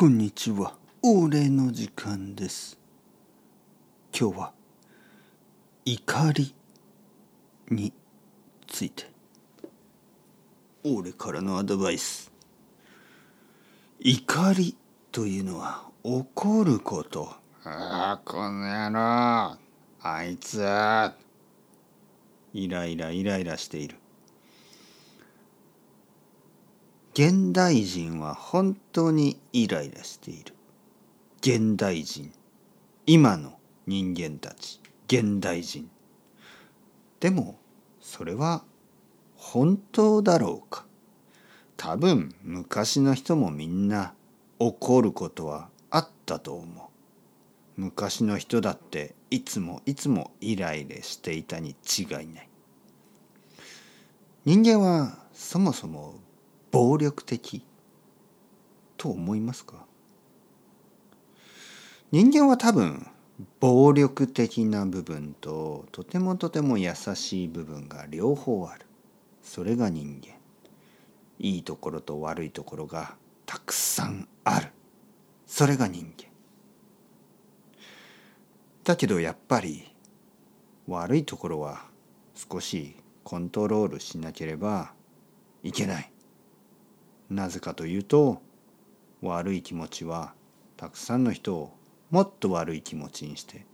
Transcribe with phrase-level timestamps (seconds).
[0.00, 0.78] こんにちは。
[1.02, 2.78] 俺の時間です。
[4.18, 4.52] 今日は
[5.84, 6.54] 怒り
[7.68, 7.92] に
[8.66, 9.10] ついて。
[10.84, 12.32] 俺からのアドバイス。
[13.98, 14.74] 怒り
[15.12, 17.34] というのは怒ること。
[17.64, 19.58] ああ、この野郎。
[20.00, 21.14] あいつは。
[22.54, 23.99] イライライライラしている。
[27.22, 30.54] 現代人は本当にイライラしている。
[31.42, 32.32] 現代人。
[33.04, 34.80] 今の人間たち。
[35.06, 35.90] 現代人。
[37.20, 37.58] でも、
[38.00, 38.64] それは
[39.36, 40.86] 本当だろうか。
[41.76, 44.14] 多分昔の人もみんな
[44.58, 46.90] 怒ることはあったと思
[47.76, 47.82] う。
[47.82, 52.48] 昔の人だっていつもいつもイライラしていたに違いない。
[54.46, 56.14] 人間はそもそも
[56.70, 57.64] 暴力的
[58.96, 59.86] と思いますか？
[62.12, 63.06] 人間は多分
[63.58, 68.86] 暴力的な部分ととてもとても優しい部分が両方ある。
[69.42, 70.34] それが人間。
[71.38, 73.16] いいところと悪いところが
[73.46, 74.68] たくさんある。
[75.46, 76.28] それが人間。
[78.84, 79.94] だけどやっぱり
[80.86, 81.86] 悪いところは
[82.34, 84.92] 少しコントロールしなければ
[85.62, 86.12] いけない。
[87.30, 88.42] なぜかというと
[89.22, 90.34] 悪い気持ちは
[90.76, 91.72] たくさんの人を
[92.10, 93.64] もっと悪い気持ちにして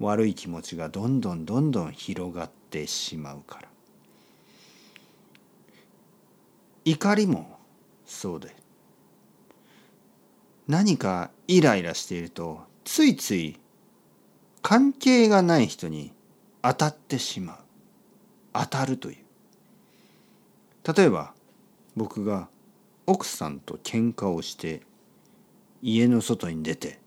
[0.00, 3.68] 悪い気持ちがどんどんどんどん広がってしまうから。
[6.84, 7.58] 怒りも
[8.04, 8.54] そうで。
[10.68, 13.58] 何かイライラしているとついつい
[14.62, 16.12] 関係がない人に
[16.62, 17.56] 当たってしまう。
[18.52, 19.16] 当たるという。
[20.94, 21.32] 例えば
[21.96, 22.48] 僕が
[23.06, 24.82] 奥さんと喧嘩をして
[25.82, 26.98] 家の外に出て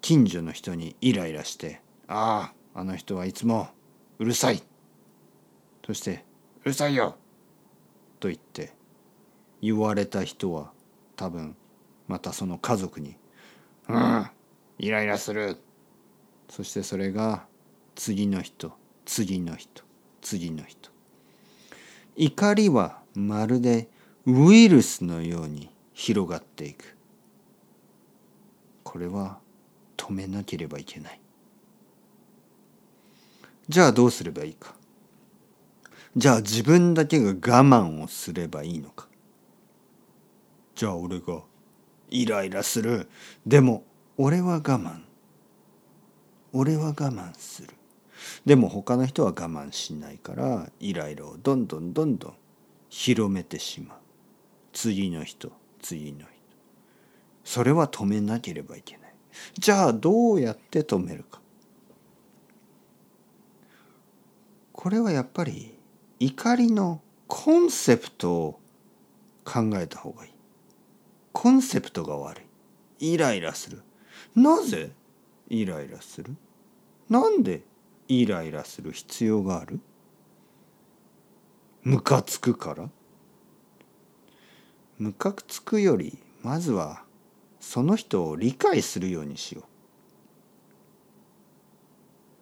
[0.00, 3.68] 近所の人にイライラして「あああの人はいつも
[4.18, 4.62] うるさい」
[5.84, 6.24] そして
[6.64, 7.16] 「うるさいよ」
[8.20, 8.72] と言って
[9.60, 10.72] 言われた人は
[11.16, 11.56] 多分
[12.06, 13.16] またその家族に
[13.88, 14.26] 「うん、
[14.78, 15.58] イライラする。
[16.48, 17.46] そしてそれが
[17.94, 18.72] 次の人
[19.04, 19.82] 次の人
[20.20, 20.90] 次の人
[22.16, 23.88] 怒りはまるで
[24.26, 26.96] ウイルスのように広がっていく。
[28.82, 29.38] これは
[29.96, 31.20] 止めなければいけない。
[33.68, 34.74] じゃあどうすればいいか。
[36.16, 39.06] じゃあ自分だけが我慢をすればいいのか。
[40.74, 41.42] じゃあ俺が
[42.10, 43.08] イライラする。
[43.46, 43.84] でも
[44.16, 45.02] 俺は我慢。
[46.52, 47.68] 俺は我慢する。
[48.44, 52.34] でも他の人は我慢しないからイライラをどんどんどんどん
[52.88, 53.98] 広めてしまう。
[54.76, 55.50] 次の人
[55.80, 56.28] 次の人。
[57.44, 59.14] それは止めなければいけない。
[59.58, 61.40] じゃあどうやって止めるか。
[64.72, 65.78] これはやっぱり
[66.20, 68.60] 怒りのコンセプトを
[69.46, 70.30] 考えた方がいい。
[71.32, 72.42] コンセプトが悪
[72.98, 73.14] い。
[73.14, 73.82] イライラする。
[74.34, 74.90] なぜ
[75.48, 76.36] イライラする？
[77.08, 77.62] なんで
[78.08, 79.80] イライラする必要がある？
[81.82, 82.90] ムカつくから？
[84.98, 87.02] ムカつくよりまずは
[87.60, 89.64] その人を理解するようにしよ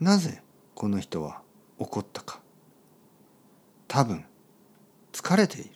[0.00, 0.04] う。
[0.04, 0.42] なぜ
[0.74, 1.42] この人は
[1.78, 2.40] 怒ったか。
[3.88, 4.24] 多分
[5.12, 5.70] 疲れている。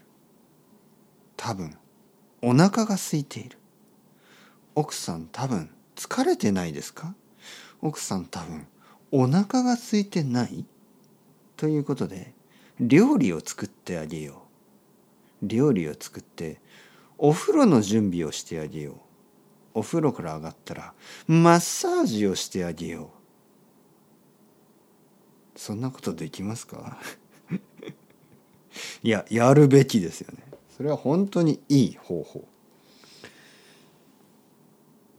[1.37, 1.77] 多分
[2.41, 3.59] お腹が空いている。
[4.75, 7.15] 奥さん多分疲れてないですか。
[7.81, 8.67] 奥さん多分
[9.11, 10.65] お腹が空いてない。
[11.57, 12.33] ということで
[12.81, 14.42] 料理を作ってあげよう。
[15.43, 16.61] 料理を作って
[17.19, 18.97] お風呂の準備をしてあげよう。
[19.75, 20.93] お風呂から上がったら
[21.27, 23.11] マッサージをしてあげよ
[25.57, 25.59] う。
[25.59, 26.99] そんなことできますか？
[29.03, 30.39] いややるべきですよね。
[30.77, 32.49] それは本当にいい方法。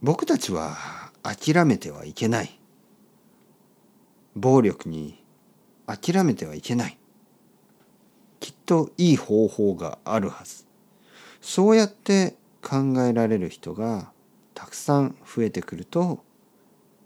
[0.02, 0.76] 僕たちは
[1.22, 2.58] 諦めてはいけない。
[4.36, 5.22] 暴力に
[5.86, 6.98] 諦めてはいけない。
[8.44, 10.66] きっといい方法があるはず。
[11.40, 14.12] そうやって考えられる人が
[14.52, 16.22] たくさん増えてくると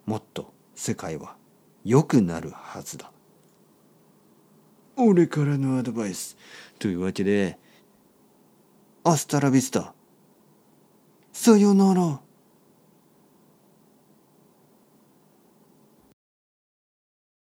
[0.05, 1.37] もっと世界は
[1.85, 3.13] 良くなるはずだ。
[4.97, 6.37] 俺からのアドバイス。
[6.81, 7.57] というわけで
[9.05, 9.95] アスタラビスタ
[11.33, 12.28] さよなら。